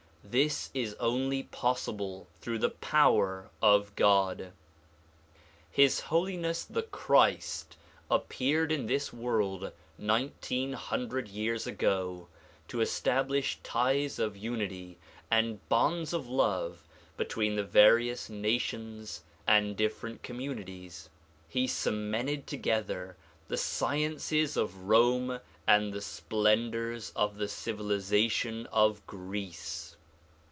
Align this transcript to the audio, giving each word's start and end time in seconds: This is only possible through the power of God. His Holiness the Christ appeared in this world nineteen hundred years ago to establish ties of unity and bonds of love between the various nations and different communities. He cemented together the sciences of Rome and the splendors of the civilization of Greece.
This 0.23 0.69
is 0.73 0.93
only 0.97 1.43
possible 1.43 2.25
through 2.39 2.59
the 2.59 2.69
power 2.69 3.49
of 3.61 3.93
God. 3.97 4.53
His 5.69 5.99
Holiness 6.01 6.63
the 6.63 6.83
Christ 6.83 7.75
appeared 8.09 8.71
in 8.71 8.85
this 8.85 9.11
world 9.11 9.73
nineteen 9.97 10.71
hundred 10.73 11.27
years 11.27 11.67
ago 11.67 12.27
to 12.69 12.79
establish 12.79 13.59
ties 13.61 14.19
of 14.19 14.37
unity 14.37 14.97
and 15.29 15.67
bonds 15.67 16.13
of 16.13 16.29
love 16.29 16.85
between 17.17 17.55
the 17.55 17.63
various 17.65 18.29
nations 18.29 19.23
and 19.45 19.75
different 19.75 20.23
communities. 20.23 21.09
He 21.49 21.67
cemented 21.67 22.47
together 22.47 23.17
the 23.49 23.57
sciences 23.57 24.55
of 24.55 24.83
Rome 24.83 25.41
and 25.67 25.91
the 25.91 26.01
splendors 26.01 27.11
of 27.17 27.35
the 27.37 27.49
civilization 27.49 28.65
of 28.71 29.05
Greece. 29.07 29.89